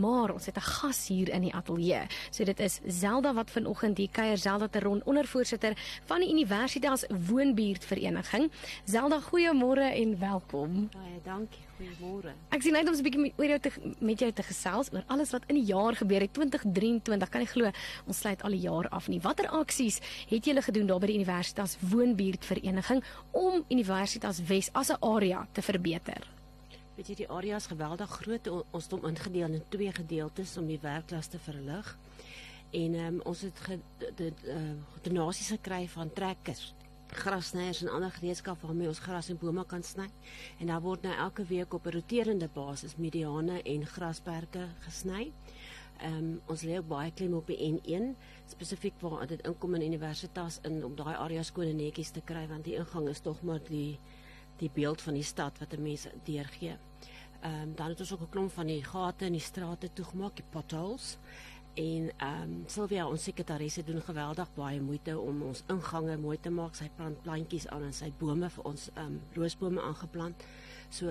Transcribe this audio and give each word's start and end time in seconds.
Maar 0.00 0.32
ons 0.32 0.46
het 0.46 0.56
'n 0.56 0.60
gas 0.60 1.06
hier 1.06 1.28
in 1.28 1.40
die 1.40 1.54
ateljee. 1.54 2.06
So 2.30 2.44
dit 2.44 2.60
is 2.60 2.80
Zelda 2.86 3.34
wat 3.34 3.50
vanoggend 3.50 3.96
hier 3.98 4.10
kuier 4.10 4.38
Zelda 4.38 4.68
Teron, 4.68 5.02
ondervoorsitter 5.04 5.72
van 6.04 6.20
die 6.20 6.30
Universitas 6.30 7.04
Woonbuurtvereniging. 7.28 8.50
Zelda, 8.84 9.20
goeiemôre 9.20 9.94
en 9.94 10.18
welkom. 10.18 10.88
Baie 10.92 11.20
dankie. 11.24 11.68
Goeiemôre. 11.80 12.32
Ek 12.48 12.62
sien 12.62 12.72
net 12.72 12.88
om 12.88 12.94
'n 12.94 13.02
bietjie 13.02 13.32
oor 13.36 13.46
jou 13.46 13.58
te 13.58 13.70
met 13.98 14.18
jou 14.18 14.32
te 14.32 14.42
gesels 14.42 14.92
oor 14.92 15.04
alles 15.06 15.30
wat 15.30 15.42
in 15.46 15.54
die 15.54 15.64
jaar 15.64 15.96
gebeur 15.96 16.20
het 16.20 16.32
2023. 16.32 17.28
Kan 17.28 17.40
jy 17.40 17.46
glo 17.46 17.70
ons 18.06 18.18
sluit 18.18 18.42
al 18.42 18.50
die 18.50 18.60
jaar 18.60 18.88
af 18.88 19.08
nie. 19.08 19.20
Watter 19.20 19.48
aksies 19.48 20.00
het 20.28 20.44
julle 20.44 20.62
gedoen 20.62 20.86
daar 20.86 21.00
by 21.00 21.06
die 21.06 21.16
Universitas 21.16 21.76
Woonbuurtvereniging 21.80 23.04
om 23.30 23.64
Universitas 23.68 24.42
Wes 24.46 24.70
as 24.72 24.90
'n 24.90 24.96
area 25.00 25.46
te 25.52 25.62
verbeter? 25.62 26.39
Weet 27.00 27.14
jy 27.14 27.14
die 27.22 27.30
area 27.32 27.56
is 27.56 27.64
geweldig 27.70 28.10
groot. 28.12 28.48
Ons 28.52 28.84
het 28.84 28.92
hom 28.92 29.06
ingedeel 29.08 29.54
in 29.56 29.62
twee 29.72 29.88
gedeeltes 29.88 30.50
om 30.60 30.66
die 30.68 30.76
werkklas 30.82 31.30
te 31.32 31.38
verlig. 31.40 31.86
En 32.76 32.96
um, 33.00 33.20
ons 33.24 33.40
het 33.46 33.62
dit 34.18 34.42
uh, 34.44 34.58
donasies 35.06 35.48
gekry 35.54 35.86
van 35.88 36.12
trekkers 36.12 36.74
grasnyers 37.22 37.80
en 37.82 37.88
ander 37.88 38.12
gereedskap 38.18 38.60
waarmee 38.62 38.90
ons 38.90 39.00
gras 39.00 39.30
en 39.32 39.38
bome 39.40 39.64
kan 39.66 39.82
sny. 39.82 40.10
En 40.60 40.68
daar 40.68 40.82
word 40.84 41.06
nou 41.08 41.14
elke 41.24 41.46
week 41.48 41.72
op 41.74 41.86
'n 41.86 41.94
roterende 41.96 42.50
basis 42.52 42.96
mediane 42.96 43.62
en 43.62 43.86
grasperke 43.86 44.68
gesny. 44.84 45.32
Ehm 46.04 46.18
um, 46.18 46.40
ons 46.46 46.62
lê 46.62 46.76
ook 46.78 46.88
baie 46.88 47.12
klem 47.12 47.34
op 47.34 47.46
die 47.46 47.72
N1 47.72 48.12
spesifiek 48.46 49.00
waar 49.00 49.26
dit 49.26 49.40
inkom 49.46 49.74
in 49.74 49.88
universitas 49.88 50.60
in 50.62 50.84
om 50.84 50.94
daai 50.94 51.16
areas 51.16 51.46
skone 51.46 51.72
netjies 51.72 52.10
te 52.10 52.20
kry 52.20 52.46
want 52.46 52.64
die 52.64 52.76
ingang 52.76 53.08
is 53.08 53.20
tog 53.20 53.42
maar 53.42 53.64
die 53.68 53.98
die 54.58 54.70
beeld 54.74 55.00
van 55.02 55.14
die 55.14 55.24
stad 55.24 55.58
wat 55.58 55.72
'n 55.72 55.82
mens 55.82 56.06
deurgee. 56.24 56.76
Ehm 57.40 57.62
um, 57.62 57.72
dan 57.74 57.88
het 57.88 58.00
ons 58.00 58.12
ook 58.12 58.20
'n 58.20 58.28
klomp 58.30 58.52
van 58.52 58.66
die 58.66 58.84
gate 58.84 59.24
in 59.24 59.32
die 59.32 59.40
strate 59.40 59.92
toegemaak, 59.92 60.36
die 60.36 60.44
potholes. 60.50 61.18
En 61.74 62.10
ehm 62.16 62.42
um, 62.42 62.62
Silvia 62.66 63.08
ons 63.08 63.22
sekretaresse 63.22 63.84
doen 63.84 64.02
geweldig 64.02 64.48
baie 64.54 64.80
moeite 64.80 65.18
om 65.18 65.42
ons 65.42 65.62
ingange 65.66 66.16
mooi 66.16 66.40
te 66.40 66.50
maak. 66.50 66.74
Sy 66.74 66.90
plant 66.96 67.22
plantjies 67.22 67.68
aan 67.68 67.82
en 67.82 67.92
sy 67.92 68.12
bome 68.18 68.50
vir 68.50 68.64
ons 68.64 68.90
ehm 68.94 69.06
um, 69.06 69.20
roosbome 69.34 69.80
aangeplant. 69.80 70.44
So 70.90 71.10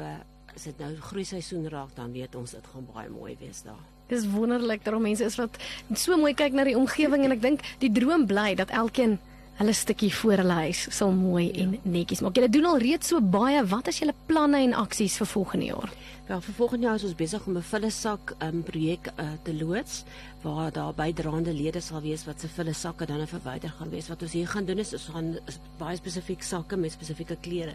as 0.56 0.64
dit 0.64 0.78
nou 0.78 0.96
groei 0.96 1.24
seisoen 1.26 1.70
raak 1.70 1.96
dan 1.96 2.12
weet 2.12 2.36
ons 2.36 2.52
dit 2.52 2.68
gaan 2.68 2.88
baie 2.94 3.10
mooi 3.10 3.36
wees 3.40 3.64
daar. 3.64 3.82
Dis 4.10 4.26
wonderlik 4.30 4.84
dat 4.84 5.00
mense 5.00 5.24
is 5.24 5.36
wat 5.38 5.58
so 5.94 6.18
mooi 6.18 6.34
kyk 6.34 6.54
na 6.54 6.64
die 6.64 6.78
omgewing 6.78 7.24
en 7.24 7.32
ek 7.32 7.42
dink 7.42 7.66
die 7.80 7.92
droom 7.94 8.26
bly 8.26 8.56
dat 8.56 8.70
elkeen 8.70 9.20
hulle 9.60 9.74
stukkie 9.76 10.12
voor 10.16 10.40
hulle 10.40 10.58
huis 10.64 10.86
sal 10.96 11.12
mooi 11.12 11.50
ja. 11.50 11.66
en 11.66 11.74
netjies 11.84 12.22
maak. 12.24 12.38
Julle 12.40 12.50
doen 12.52 12.68
al 12.70 12.80
reeds 12.80 13.12
so 13.12 13.20
baie. 13.20 13.60
Wat 13.68 13.90
is 13.92 14.00
julle 14.00 14.16
planne 14.30 14.62
en 14.64 14.76
aksies 14.80 15.18
vir 15.20 15.28
volgende 15.28 15.68
jaar? 15.74 15.92
Wel, 16.30 16.42
vir 16.46 16.56
volgende 16.60 16.86
jaar 16.86 17.00
is 17.00 17.04
ons 17.08 17.18
besig 17.18 17.46
om 17.48 17.58
'n 17.58 17.66
vullesak 17.72 18.36
um, 18.46 18.62
projek 18.64 19.10
uh, 19.18 19.32
te 19.44 19.54
loods 19.54 20.04
waar 20.42 20.72
daar 20.72 20.94
bydraende 20.94 21.54
lede 21.54 21.82
sal 21.82 22.02
wees 22.02 22.26
wat 22.26 22.40
se 22.40 22.48
vulle 22.48 22.74
sakke 22.74 23.06
dan 23.06 23.28
verwyder 23.28 23.70
gaan 23.70 23.90
wees. 23.90 24.08
Wat 24.08 24.22
ons 24.22 24.32
hier 24.32 24.48
gaan 24.48 24.66
doen 24.66 24.80
is 24.80 24.94
ons 24.94 25.10
gaan 25.12 25.38
baie 25.78 25.98
spesifiek 25.98 26.44
sakke 26.44 26.78
met 26.78 26.92
spesifieke 26.92 27.36
klere 27.42 27.74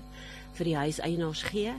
vir 0.53 0.65
die 0.65 0.77
huiseienaars 0.77 1.43
gee. 1.43 1.75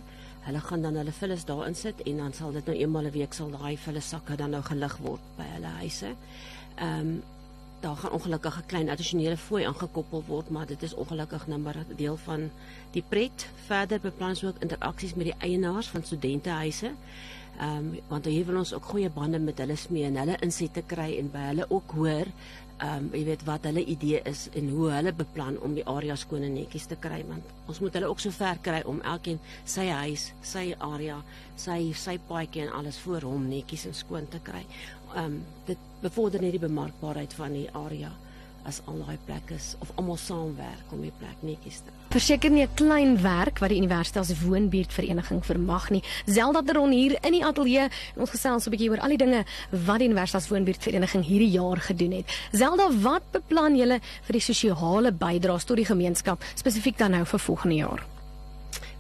Hulle 0.46 0.60
gaan 0.60 0.82
dan 0.82 0.96
hulle 0.96 1.12
vulles 1.12 1.46
daarin 1.46 1.76
sit 1.76 2.02
en 2.06 2.18
dan 2.18 2.34
sal 2.34 2.52
dit 2.52 2.66
nou 2.66 2.78
eenmal 2.78 3.06
'n 3.06 3.12
week 3.12 3.34
sal 3.34 3.50
daai 3.50 3.78
vulle 3.78 4.02
sakke 4.02 4.36
dan 4.36 4.52
nou 4.52 4.62
gelig 4.62 4.98
word 4.98 5.22
by 5.38 5.48
hulle 5.56 5.72
huise. 5.80 6.14
Ehm 6.76 7.00
um, 7.00 7.24
daar 7.86 7.96
gaan 8.02 8.18
ongelukkig 8.18 8.58
'n 8.58 8.66
klein 8.66 8.90
addisionele 8.90 9.38
fooi 9.38 9.64
aangekoppel 9.64 10.24
word, 10.28 10.50
maar 10.50 10.66
dit 10.66 10.82
is 10.84 10.94
ongelukkig 10.94 11.48
nou 11.48 11.60
maar 11.60 11.78
'n 11.78 11.96
deel 11.96 12.18
van 12.18 12.52
die 12.92 13.04
pret. 13.10 13.48
Verder 13.66 14.00
beplan 14.00 14.30
ons 14.30 14.44
ook 14.44 14.60
interaksies 14.60 15.14
met 15.14 15.26
die 15.26 15.40
eienaars 15.40 15.88
van 15.88 16.04
studentehuise. 16.04 16.92
Ehm 17.60 17.78
um, 17.78 18.00
want 18.08 18.26
hier 18.26 18.46
wil 18.46 18.58
ons 18.58 18.74
ook 18.74 18.86
goeie 18.86 19.10
bande 19.10 19.40
met 19.40 19.58
hulle 19.58 19.76
smee 19.76 20.04
en 20.04 20.16
hulle 20.16 20.38
insette 20.40 20.84
kry 20.86 21.18
en 21.18 21.32
by 21.32 21.44
hulle 21.52 21.66
ook 21.70 21.92
hoor 21.92 22.28
ehm 22.76 23.06
um, 23.06 23.10
jy 23.16 23.24
weet 23.30 23.44
wat 23.48 23.64
hulle 23.70 23.86
idee 23.88 24.20
is 24.28 24.50
en 24.60 24.66
hoe 24.76 24.90
hulle 24.92 25.14
beplan 25.16 25.56
om 25.64 25.76
die 25.78 25.86
area 25.88 26.16
skoon 26.20 26.44
en 26.44 26.58
netjies 26.58 26.90
te 26.92 26.98
kry 27.00 27.22
want 27.30 27.54
ons 27.72 27.80
moet 27.80 27.94
hulle 27.96 28.10
ook 28.12 28.20
so 28.20 28.36
ver 28.36 28.60
kry 28.68 28.82
om 28.86 29.00
elkeen 29.14 29.40
sy 29.64 29.86
huis, 29.88 30.26
sy 30.42 30.66
area, 30.90 31.22
sy 31.56 31.94
sy 31.96 32.18
paadjie 32.28 32.66
en 32.66 32.74
alles 32.82 33.00
voor 33.06 33.30
hom 33.30 33.48
netjies 33.48 33.86
en 33.88 33.96
skoon 33.96 34.28
te 34.28 34.44
kry. 34.44 34.66
Ehm 35.16 35.26
um, 35.26 35.40
dit 35.66 35.88
bevorder 36.02 36.42
net 36.44 36.58
die 36.58 36.66
bemarkbaarheid 36.68 37.34
van 37.34 37.56
die 37.56 37.70
area 37.72 38.12
as 38.66 38.82
al 38.86 38.98
daai 39.06 39.18
plekke 39.26 39.54
is 39.54 39.76
of 39.80 39.92
almal 39.96 40.18
saamwerk 40.18 40.92
om 40.92 41.02
die 41.02 41.14
plek 41.20 41.42
netjies 41.42 41.84
te 41.86 41.94
Verseker 42.16 42.50
nie 42.50 42.64
'n 42.64 42.74
klein 42.76 43.22
werk 43.22 43.60
wat 43.60 43.70
die 43.70 43.78
Universiteit 43.78 44.26
se 44.26 44.36
woonbuurtvereniging 44.46 45.46
vermag 45.46 45.90
nie. 45.90 46.04
Zelda 46.26 46.62
Dron 46.62 46.92
hier 46.92 47.18
in 47.22 47.32
die 47.32 47.44
ateljee 47.44 47.90
en 48.16 48.20
ons 48.20 48.30
gesels 48.30 48.66
'n 48.66 48.72
bietjie 48.72 48.90
oor 48.90 49.00
al 49.00 49.10
die 49.10 49.18
dinge 49.18 49.44
wat 49.70 50.00
die 50.00 50.08
Universiteit 50.08 50.44
se 50.44 50.54
woonbuurtvereniging 50.54 51.26
hierdie 51.26 51.52
jaar 51.52 51.78
gedoen 51.78 52.12
het. 52.12 52.26
Zelda, 52.52 52.90
wat 53.02 53.24
beplan 53.32 53.76
julle 53.76 54.00
vir 54.24 54.34
die 54.34 54.42
sosiale 54.54 55.12
bydraes 55.12 55.64
tot 55.64 55.78
die 55.78 55.86
gemeenskap 55.86 56.44
spesifiek 56.56 56.98
dan 56.98 57.12
nou 57.12 57.26
vir 57.26 57.40
volgende 57.40 57.76
jaar? 57.76 58.15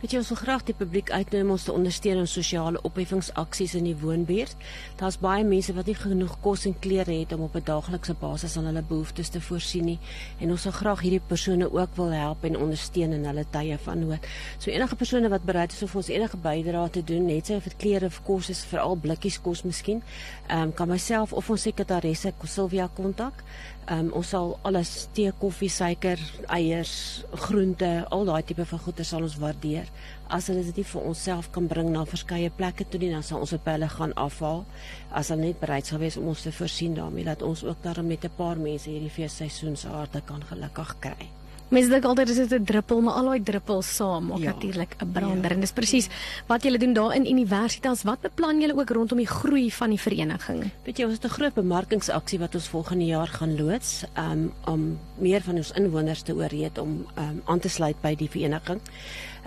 Weet 0.05 0.13
jy 0.13 0.19
ons 0.21 0.27
wil 0.29 0.37
graag 0.37 0.63
die 0.67 0.73
publiek 0.77 1.07
uitnooi 1.09 1.39
om 1.41 1.51
ons 1.55 1.63
te 1.65 1.73
ondersteun 1.73 2.19
in 2.21 2.27
sosiale 2.29 2.77
opheffingsaksies 2.85 3.71
in 3.79 3.87
die 3.87 3.95
woonbuurt. 3.97 4.51
Daar's 4.99 5.15
baie 5.17 5.41
mense 5.41 5.73
wat 5.73 5.87
nie 5.89 5.95
genoeg 5.97 6.35
kos 6.43 6.67
en 6.69 6.75
klere 6.77 7.15
het 7.23 7.33
om 7.33 7.47
op 7.47 7.55
'n 7.57 7.65
daaglikse 7.65 8.13
basis 8.21 8.57
aan 8.57 8.67
hulle 8.69 8.83
behoeftes 8.85 9.33
te 9.33 9.41
voorsien 9.41 9.85
nie 9.85 9.97
en 10.39 10.51
ons 10.51 10.61
sal 10.61 10.71
graag 10.71 11.01
hierdie 11.01 11.21
persone 11.27 11.71
ook 11.73 11.95
wil 11.95 12.11
help 12.11 12.43
en 12.43 12.57
ondersteun 12.57 13.13
in 13.13 13.25
hulle 13.25 13.45
tye 13.49 13.77
van 13.77 13.99
nood. 13.99 14.27
So 14.59 14.69
enige 14.69 14.95
persone 14.95 15.29
wat 15.29 15.43
bereid 15.43 15.71
is 15.73 15.81
om 15.81 15.87
vir 15.87 15.97
ons 15.97 16.09
enige 16.09 16.37
bydrae 16.37 16.89
te 16.89 17.03
doen, 17.03 17.25
net 17.25 17.45
sy 17.45 17.59
vir 17.59 17.73
klere 17.77 18.05
of 18.05 18.23
kos 18.23 18.49
is 18.49 18.63
veral 18.65 18.95
blikkies 18.95 19.41
kos 19.41 19.63
miskien, 19.63 20.03
ehm 20.47 20.61
um, 20.61 20.73
kan 20.73 20.87
myself 20.87 21.33
of 21.33 21.49
ons 21.49 21.61
sekretaresse 21.61 22.33
Silvia 22.43 22.89
kontak. 22.93 23.43
Ehm 23.87 23.99
um, 23.99 24.11
ons 24.11 24.29
sal 24.29 24.59
alles 24.61 25.07
tee, 25.13 25.31
koffie, 25.39 25.69
suiker, 25.69 26.19
eiers, 26.47 27.25
groente, 27.31 28.05
al 28.09 28.25
daai 28.25 28.43
tipe 28.43 28.65
van 28.65 28.79
goeder 28.79 29.05
sal 29.05 29.21
ons 29.21 29.37
waardeer 29.37 29.94
as 30.27 30.47
hulle 30.47 30.63
dit 30.63 30.81
nie 30.81 30.87
vir 30.91 31.07
onsself 31.11 31.51
kan 31.51 31.67
bring 31.67 31.91
na 31.93 32.05
verskeie 32.05 32.49
plekke 32.49 32.85
toe 32.89 32.99
nie 32.99 33.11
dan 33.13 33.23
sal 33.23 33.45
ons 33.45 33.53
op 33.53 33.65
hulle 33.69 33.89
gaan 33.89 34.13
afhaal 34.25 34.65
as 35.11 35.29
hulle 35.29 35.47
net 35.47 35.59
bereid 35.59 35.85
sal 35.85 35.99
wees 35.99 36.17
om 36.17 36.27
ons 36.33 36.41
te 36.47 36.51
voorsien 36.51 36.95
daarmee 36.97 37.27
dat 37.27 37.41
ons 37.41 37.63
ook 37.63 37.83
daarmee 37.83 38.15
met 38.15 38.25
'n 38.25 38.37
paar 38.37 38.57
mense 38.57 38.89
hierdie 38.89 39.09
feesseisoen 39.09 39.75
se 39.77 39.87
aarde 39.87 40.21
kan 40.25 40.43
gelukkig 40.43 40.95
kry. 40.99 41.29
Mense 41.73 41.89
dink 41.89 42.05
altyd 42.05 42.27
dis 42.27 42.37
'n 42.37 42.63
druppel, 42.63 43.01
maar 43.01 43.13
al 43.13 43.25
daai 43.25 43.43
druppels 43.43 43.95
saam 43.95 44.27
maak 44.27 44.39
ja. 44.39 44.51
natuurlik 44.53 44.95
'n 45.01 45.11
brander 45.11 45.49
ja. 45.49 45.55
en 45.55 45.59
dis 45.59 45.71
presies 45.71 46.07
wat 46.47 46.63
julle 46.63 46.77
doen 46.77 46.93
daar 46.93 47.15
in 47.15 47.25
universiteits. 47.25 48.03
Wat 48.03 48.21
beplan 48.21 48.61
julle 48.61 48.77
ook 48.77 48.89
rondom 48.89 49.17
die 49.17 49.27
groei 49.27 49.71
van 49.71 49.89
die 49.89 49.99
vereniging? 49.99 50.71
Weet 50.83 50.97
jy, 50.97 51.05
ons 51.05 51.13
het 51.13 51.25
'n 51.25 51.35
groot 51.37 51.53
bemarkingsaksie 51.53 52.39
wat 52.39 52.55
ons 52.55 52.67
volgende 52.67 53.05
jaar 53.05 53.27
gaan 53.27 53.55
loods, 53.55 54.03
um, 54.17 54.53
om 54.65 54.99
meer 55.17 55.41
van 55.41 55.55
ons 55.55 55.71
inwoners 55.71 56.21
te 56.21 56.35
ooreed 56.35 56.77
om 56.77 57.07
um, 57.17 57.41
aan 57.45 57.59
te 57.59 57.69
sluit 57.69 58.01
by 58.01 58.15
die 58.15 58.29
vereniging. 58.29 58.79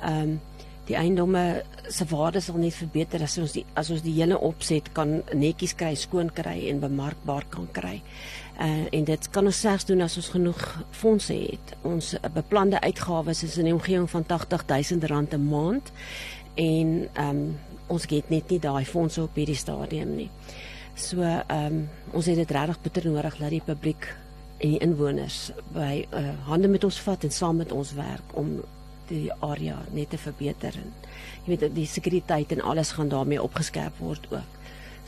Ehm 0.02 0.22
um, 0.22 0.40
die 0.88 0.96
eiendomme 0.96 1.62
se 1.92 2.06
waarde 2.08 2.40
sal 2.40 2.56
net 2.60 2.76
verbeter 2.76 3.22
as 3.24 3.36
ons 3.40 3.54
die 3.56 3.64
as 3.78 3.90
ons 3.92 4.02
die 4.04 4.14
hele 4.16 4.38
opset 4.44 4.90
kan 4.96 5.18
netjies 5.36 5.74
kry, 5.78 5.94
skoon 5.96 6.32
kry 6.34 6.56
en 6.70 6.80
bemarkbaar 6.80 7.46
kan 7.52 7.68
kry. 7.76 7.98
Uh, 8.58 8.88
en 8.92 9.04
dit 9.06 9.28
kan 9.30 9.46
ons 9.46 9.60
slegs 9.60 9.86
doen 9.86 10.02
as 10.02 10.16
ons 10.18 10.30
genoeg 10.34 10.62
fondse 10.90 11.34
het. 11.34 11.74
Ons 11.86 12.14
beplande 12.34 12.80
uitgawes 12.82 13.44
is 13.46 13.58
in 13.60 13.68
die 13.70 13.76
omgewing 13.76 14.08
van 14.10 14.26
R80000 14.26 15.36
'n 15.36 15.48
maand 15.48 15.92
en 16.54 17.08
ehm 17.12 17.28
um, 17.28 17.58
ons 17.88 18.04
het 18.04 18.28
net 18.28 18.50
nie 18.50 18.58
daai 18.60 18.84
fondse 18.84 19.22
op 19.22 19.34
hierdie 19.34 19.56
stadium 19.56 20.16
nie. 20.16 20.30
So 20.94 21.22
ehm 21.22 21.66
um, 21.66 21.88
ons 22.12 22.26
het 22.26 22.36
dit 22.36 22.50
regtig 22.50 22.80
bitter 22.82 23.10
nodig 23.10 23.36
dat 23.36 23.50
die 23.50 23.62
publiek 23.64 24.08
en 24.58 24.74
die 24.74 24.80
inwoners 24.82 25.52
by 25.74 26.06
uh, 26.10 26.32
hande 26.48 26.68
met 26.68 26.84
ons 26.84 26.98
vat 27.00 27.24
en 27.24 27.30
saam 27.30 27.56
met 27.56 27.72
ons 27.72 27.92
werk 27.94 28.34
om 28.34 28.56
die 29.08 29.32
area 29.40 29.78
net 29.92 30.10
te 30.10 30.20
verbeter 30.20 30.76
en 30.80 30.92
jy 31.44 31.56
weet 31.56 31.74
die 31.74 31.88
sekuriteit 31.88 32.52
en 32.52 32.62
alles 32.62 32.94
gaan 32.96 33.08
daarmee 33.12 33.42
opgeskerp 33.42 33.98
word 34.02 34.28
ook. 34.30 34.58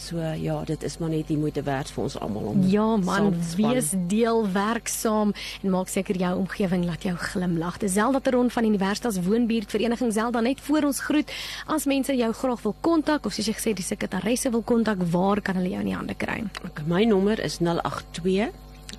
So 0.01 0.17
ja, 0.17 0.63
dit 0.65 0.83
is 0.83 0.97
maar 0.99 1.11
net 1.13 1.29
die 1.29 1.37
moeite 1.37 1.61
werd 1.63 1.91
vir 1.93 2.03
ons 2.07 2.17
almal 2.19 2.47
om 2.55 2.63
Ja 2.73 2.97
man, 2.97 3.35
wees 3.59 3.91
deel 4.09 4.47
werksaam 4.53 5.35
en 5.61 5.75
maak 5.75 5.91
seker 5.93 6.17
jou 6.17 6.31
omgewing 6.41 6.87
laat 6.89 7.05
jou 7.05 7.13
glimlag. 7.21 7.77
Dis 7.83 7.93
Zelda 7.99 8.23
Teron 8.25 8.49
van 8.51 8.65
Universitas 8.65 9.21
Woonbuurt 9.27 9.71
Vereniging 9.71 10.13
Zelda 10.13 10.41
net 10.41 10.61
voor 10.65 10.89
ons 10.89 11.03
groet. 11.05 11.33
As 11.67 11.85
mense 11.85 12.17
jou 12.17 12.33
graag 12.33 12.63
wil 12.63 12.75
kontak 12.81 13.29
of 13.29 13.37
soos 13.37 13.51
jy 13.51 13.57
gesê 13.59 13.75
die 13.77 13.85
sekretaresse 13.85 14.51
wil 14.57 14.65
kontak, 14.65 15.05
waar 15.13 15.43
kan 15.45 15.61
hulle 15.61 15.75
jou 15.75 15.85
in 15.85 15.93
die 15.93 15.99
hande 15.99 16.17
kry? 16.17 16.41
Okay, 16.65 16.87
my 16.89 17.05
nommer 17.05 17.37
is 17.45 17.61
082 17.61 18.49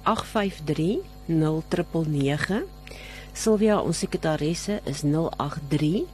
853 0.06 1.02
0999. 1.26 2.70
Sylvia, 3.34 3.80
ons 3.82 3.98
sekretaresse 3.98 4.80
is 4.84 5.04
083 5.04 6.06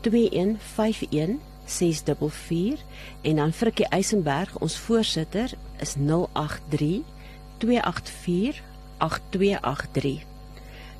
2151 0.00 1.40
644 1.64 2.84
en 3.22 3.36
dan 3.36 3.52
Frikkie 3.52 3.88
Eisenberg, 3.88 4.58
ons 4.60 4.76
voorsitter 4.76 5.52
is 5.80 5.94
083 5.96 7.02
284 7.58 8.62
8283. 8.98 10.33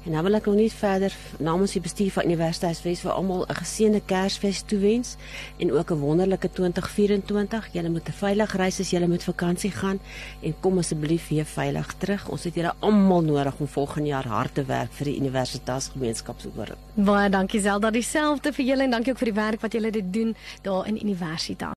En 0.05 0.13
dan 0.13 0.23
wil 0.23 0.35
ek 0.37 0.47
nog 0.47 0.55
net 0.55 0.73
verder 0.73 1.15
namens 1.39 1.73
die 1.73 1.81
bestuur 1.81 2.11
van 2.13 2.27
Universiteitswes 2.29 3.01
vir 3.01 3.11
almal 3.11 3.47
'n 3.49 3.55
geseënde 3.57 4.01
Kersfees 4.05 4.63
toewens 4.63 5.17
en 5.59 5.73
ook 5.73 5.91
'n 5.91 5.99
wonderlike 5.99 6.51
2024. 6.53 7.69
Julle 7.73 7.89
moet 7.89 8.09
'n 8.09 8.13
veilige 8.13 8.57
reis 8.57 8.81
as 8.81 8.91
julle 8.91 9.07
met 9.07 9.25
vakansie 9.25 9.71
gaan 9.71 9.99
en 10.43 10.55
kom 10.61 10.79
asseblief 10.79 11.29
weer 11.29 11.45
veilig 11.45 11.95
terug. 11.99 12.29
Ons 12.29 12.45
het 12.45 12.55
julle 12.55 12.75
almal 12.79 13.23
nodig 13.23 13.55
om 13.59 13.67
volgende 13.67 14.09
jaar 14.09 14.27
hard 14.27 14.55
te 14.55 14.65
werk 14.65 14.93
vir 14.93 15.05
die 15.05 15.17
universiteitsgemeenskapsoor. 15.21 16.77
Baie 16.95 17.31
dankie 17.31 17.61
Zelda, 17.61 17.91
dieselfde 17.91 18.53
vir 18.53 18.65
julle 18.65 18.83
en 18.83 18.91
dankie 18.91 19.13
ook 19.13 19.19
vir 19.19 19.33
die 19.33 19.41
werk 19.41 19.61
wat 19.61 19.73
julle 19.73 19.91
dit 19.91 20.13
doen 20.13 20.37
daar 20.63 20.87
in 20.87 21.01
universiteit. 21.03 21.73